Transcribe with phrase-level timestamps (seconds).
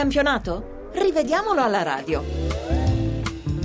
[0.00, 0.88] campionato?
[0.94, 2.22] Rivediamolo alla radio.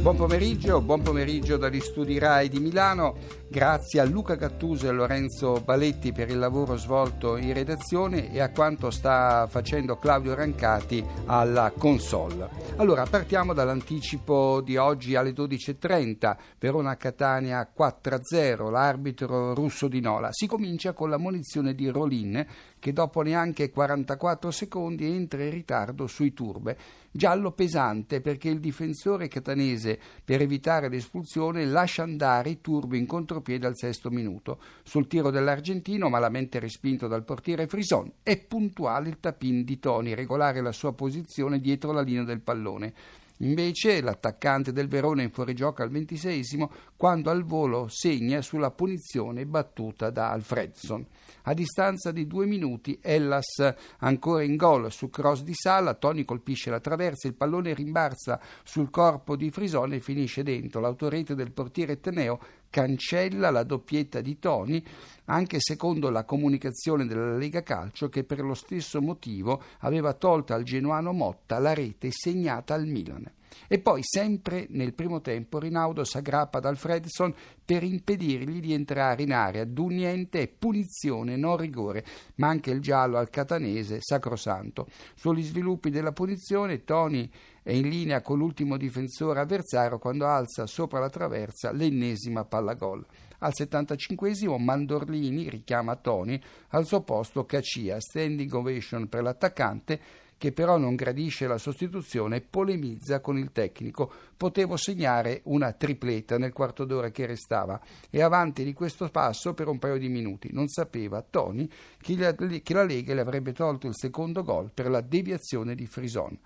[0.00, 3.16] Buon pomeriggio, buon pomeriggio dagli studi RAI di Milano.
[3.50, 8.50] Grazie a Luca Gattuso e Lorenzo Baletti per il lavoro svolto in redazione e a
[8.50, 12.48] quanto sta facendo Claudio Rancati alla console.
[12.76, 20.28] Allora, partiamo dall'anticipo di oggi alle 12.30, Verona-Catania 4-0, l'arbitro russo di Nola.
[20.30, 22.46] Si comincia con la munizione di Rolin
[22.80, 26.76] che dopo neanche 44 secondi entra in ritardo sui turbe.
[27.12, 33.66] Giallo pesante perché il difensore catanese, per evitare l'espulsione, lascia andare i turbi in contropiede
[33.66, 34.60] al sesto minuto.
[34.82, 40.60] Sul tiro dell'argentino, malamente respinto dal portiere Frison, è puntuale il tapin di Toni, regolare
[40.60, 42.94] la sua posizione dietro la linea del pallone.
[43.42, 50.10] Invece l'attaccante del Verona in fuorigioco al ventiseiesimo quando al volo segna sulla punizione battuta
[50.10, 51.06] da Alfredson.
[51.50, 56.70] A distanza di due minuti Ellas ancora in gol su cross di Sala, Toni colpisce
[56.70, 60.78] la traversa, il pallone rimbalza sul corpo di Frisone e finisce dentro.
[60.78, 62.38] L'autorete del portiere Teneo
[62.70, 64.80] cancella la doppietta di Toni,
[65.24, 70.62] anche secondo la comunicazione della Lega Calcio che per lo stesso motivo aveva tolto al
[70.62, 73.28] genuano Motta la rete segnata al Milan.
[73.68, 77.34] E poi, sempre nel primo tempo, Rinaudo s'aggrappa ad Alfredson
[77.64, 79.64] per impedirgli di entrare in area.
[79.64, 82.04] Duniente e punizione, non rigore,
[82.36, 84.86] ma anche il giallo al catanese sacrosanto.
[85.14, 87.30] Sugli sviluppi della punizione, Toni
[87.62, 93.04] è in linea con l'ultimo difensore avversario quando alza sopra la traversa l'ennesima palla gol.
[93.42, 100.00] Al 75 Mandorlini richiama Toni al suo posto Cacia, standing ovation per l'attaccante
[100.40, 104.10] che però non gradisce la sostituzione e polemizza con il tecnico.
[104.38, 109.68] Potevo segnare una tripleta nel quarto d'ora che restava e avanti di questo passo per
[109.68, 110.48] un paio di minuti.
[110.50, 115.74] Non sapeva Toni che la Lega le avrebbe tolto il secondo gol per la deviazione
[115.74, 116.38] di Frison.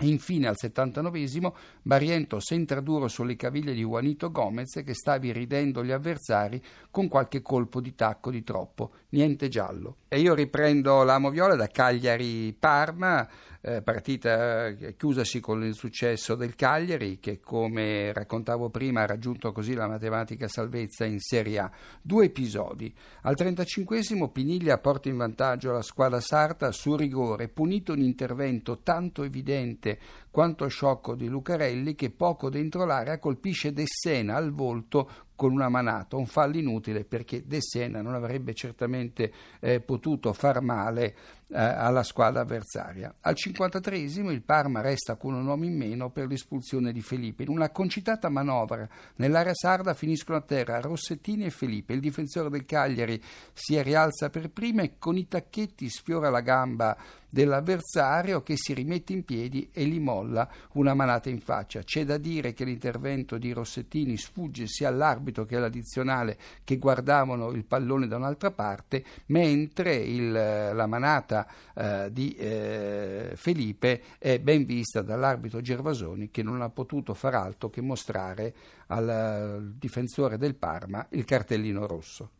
[0.00, 5.92] Infine al 79 Barriento centra duro sulle caviglie di Juanito Gomez che stava ridendo gli
[5.92, 6.60] avversari
[6.90, 9.98] con qualche colpo di tacco di troppo, niente giallo.
[10.08, 13.28] E io riprendo l'amo viola da Cagliari Parma,
[13.60, 19.52] eh, partita eh, chiusasi con il successo del Cagliari che come raccontavo prima ha raggiunto
[19.52, 21.70] così la matematica salvezza in Serie A.
[22.02, 22.92] Due episodi.
[23.22, 29.22] Al 35 Piniglia porta in vantaggio la squadra sarta su rigore, punito un intervento tanto
[29.22, 29.83] evidente
[30.30, 36.16] quanto sciocco di Lucarelli che poco dentro l'area colpisce Dessena al volto con una manata,
[36.16, 41.16] un fallo inutile perché De Sena non avrebbe certamente eh, potuto far male
[41.54, 43.14] eh, alla squadra avversaria.
[43.20, 47.44] Al 53 il Parma resta con un uomo in meno per l'espulsione di Felipe.
[47.44, 51.92] In una concitata manovra nell'area sarda finiscono a terra Rossettini e Felipe.
[51.92, 53.22] Il difensore del Cagliari
[53.52, 56.96] si rialza per prima e con i tacchetti sfiora la gamba
[57.34, 61.82] dell'avversario che si rimette in piedi e gli molla una manata in faccia.
[61.82, 67.64] C'è da dire che l'intervento di Rossettini sfugge sia all'arbitro che all'addizionale che guardavano il
[67.64, 71.43] pallone da un'altra parte, mentre il, la manata
[71.74, 77.70] eh, di eh, Felipe è ben vista dall'arbitro Gervasoni che non ha potuto far altro
[77.70, 78.54] che mostrare
[78.88, 82.30] al, al difensore del Parma il cartellino rosso.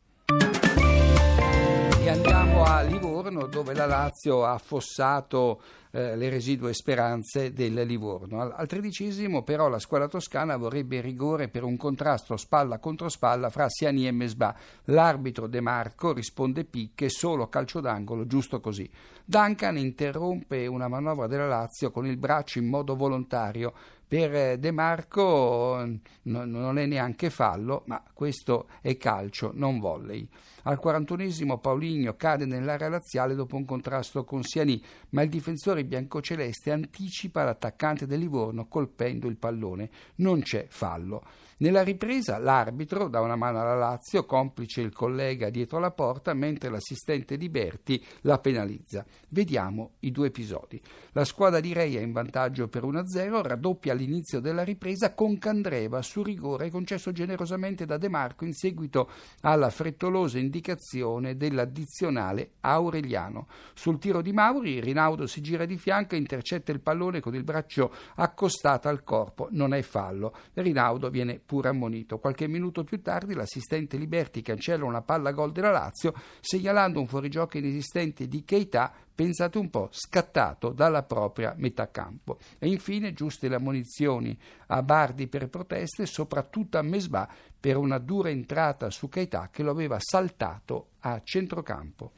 [2.01, 5.61] E andiamo a Livorno dove la Lazio ha affossato
[5.95, 8.41] eh, le residue speranze del Livorno.
[8.41, 13.49] Al, al, tredicesimo però la squadra toscana vorrebbe rigore per un contrasto spalla contro spalla
[13.49, 14.57] fra Siani e Mesbà.
[14.87, 18.91] L'arbitro De Marco risponde picche, solo calcio d'angolo, giusto così.
[19.25, 23.73] Duncan interrompe una manovra della Lazio con il braccio in modo volontario
[24.07, 25.89] per eh, De Marco
[26.23, 30.29] non è neanche fallo, ma questo è calcio, non volley.
[30.67, 36.71] Al 41esimo Paulinho cade nell'area laziale dopo un contrasto con Siani, ma il difensore biancoceleste
[36.71, 39.91] anticipa l'attaccante del Livorno colpendo il pallone.
[40.17, 41.23] Non c'è fallo.
[41.59, 46.69] Nella ripresa l'arbitro dà una mano alla Lazio, complice il collega dietro la porta, mentre
[46.69, 49.05] l'assistente di Berti la penalizza.
[49.29, 50.81] Vediamo i due episodi.
[51.13, 56.23] La squadra di Reia in vantaggio per 1-0, raddoppia all'inizio della ripresa con Candreva su
[56.23, 59.09] rigore concesso generosamente da De Marco in seguito
[59.43, 63.47] alla frettolosa indicazione dell'addizionale Aureliano.
[63.75, 67.45] Sul tiro di Mauri, Rinaudo si gira di fianco e intercetta il pallone con il
[67.45, 69.49] braccio accostato al corpo.
[69.51, 70.35] Non è fallo.
[70.55, 72.19] Rinaudo viene pure ammonito.
[72.19, 77.59] Qualche minuto più tardi l'assistente Liberti cancella una palla gol della Lazio segnalando un fuorigioco
[77.59, 82.39] inesistente di Keita pensate un po', scattato dalla propria metà campo.
[82.59, 84.37] E infine giuste le ammonizioni
[84.69, 89.71] a Bardi per proteste, soprattutto a Mesbà per una dura entrata su Keita che lo
[89.71, 92.13] aveva saltato a centrocampo.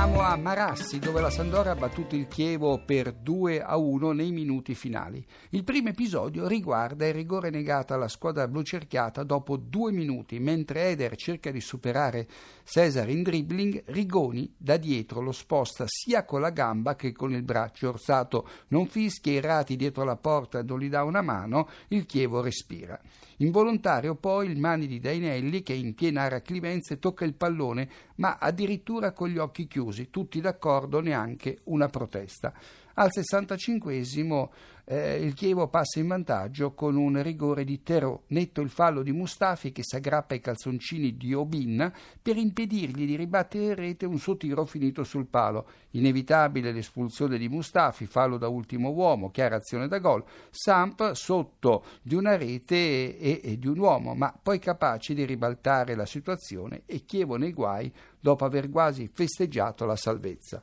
[0.00, 4.32] Andiamo a Marassi dove la Sandora ha battuto il Chievo per 2 a 1 nei
[4.32, 5.22] minuti finali.
[5.50, 11.16] Il primo episodio riguarda il rigore negato alla squadra blucerchiata dopo due minuti, mentre Eder
[11.16, 12.26] cerca di superare
[12.64, 17.42] Cesar in dribbling, Rigoni da dietro lo sposta sia con la gamba che con il
[17.42, 17.90] braccio.
[17.90, 22.40] Orsato non fischia, i rati dietro la porta non gli dà una mano, il Chievo
[22.40, 22.98] respira.
[23.42, 28.36] Involontario poi il mani di Dainelli che in piena area Clivenze tocca il pallone, ma
[28.38, 32.52] addirittura con gli occhi chiusi, tutti d'accordo, neanche una protesta.
[32.94, 34.48] Al 65esimo
[34.90, 38.20] eh, il Chievo passa in vantaggio con un rigore di Terò.
[38.28, 43.14] Netto il fallo di Mustafi che si aggrappa ai calzoncini di Obin per impedirgli di
[43.14, 45.68] ribattere in rete un suo tiro finito sul palo.
[45.90, 50.24] Inevitabile l'espulsione di Mustafi, fallo da ultimo uomo, chiara azione da gol.
[50.50, 55.94] Samp sotto di una rete e, e di un uomo, ma poi capace di ribaltare
[55.94, 60.60] la situazione e Chievo nei guai dopo aver quasi festeggiato la salvezza.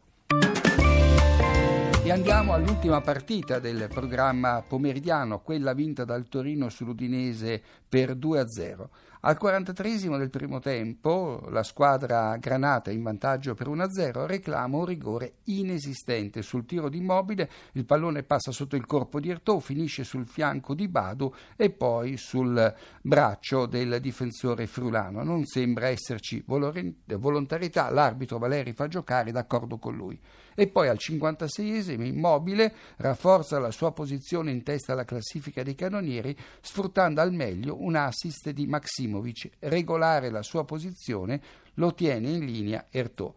[2.07, 8.87] E andiamo all'ultima partita del programma pomeridiano, quella vinta dal Torino sull'Udinese per 2-0.
[9.21, 15.37] Al 43 del primo tempo la squadra granata in vantaggio per 1-0 reclama un rigore
[15.45, 20.27] inesistente sul tiro di Immobile, il pallone passa sotto il corpo di Ertò, finisce sul
[20.27, 25.23] fianco di Badu e poi sul braccio del difensore frulano.
[25.23, 30.19] Non sembra esserci volontarietà, l'arbitro Valeri fa giocare d'accordo con lui.
[30.53, 36.35] E poi al 56esimo Immobile rafforza la sua posizione in testa alla classifica dei cannonieri
[36.61, 38.65] sfruttando al meglio un assist di
[39.07, 39.49] Maximovic.
[39.59, 41.41] Regolare la sua posizione
[41.75, 43.33] lo tiene in linea Ertò.